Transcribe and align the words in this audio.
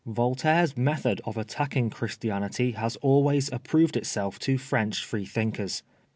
"Voltaire's 0.07 0.75
method 0.75 1.21
of 1.25 1.37
attacking 1.37 1.91
Christianity 1.91 2.71
has 2.71 2.95
always 3.03 3.51
approved 3.53 3.95
itself 3.95 4.39
to 4.39 4.57
French 4.57 5.05
Freethinkers. 5.05 5.83